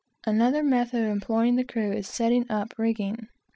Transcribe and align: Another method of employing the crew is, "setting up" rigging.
Another 0.25 0.63
method 0.63 1.03
of 1.03 1.11
employing 1.11 1.57
the 1.57 1.63
crew 1.63 1.91
is, 1.91 2.07
"setting 2.07 2.49
up" 2.49 2.73
rigging. 2.79 3.27